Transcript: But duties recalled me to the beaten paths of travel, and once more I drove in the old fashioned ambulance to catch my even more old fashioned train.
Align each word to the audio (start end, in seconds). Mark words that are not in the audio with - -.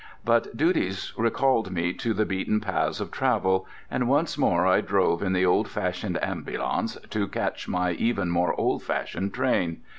But 0.25 0.57
duties 0.57 1.13
recalled 1.15 1.69
me 1.71 1.93
to 1.93 2.15
the 2.15 2.25
beaten 2.25 2.59
paths 2.59 2.99
of 2.99 3.11
travel, 3.11 3.67
and 3.91 4.07
once 4.07 4.35
more 4.35 4.65
I 4.65 4.81
drove 4.81 5.21
in 5.21 5.31
the 5.33 5.45
old 5.45 5.67
fashioned 5.67 6.17
ambulance 6.23 6.97
to 7.11 7.27
catch 7.27 7.67
my 7.67 7.91
even 7.91 8.31
more 8.31 8.59
old 8.59 8.81
fashioned 8.81 9.31
train. 9.31 9.81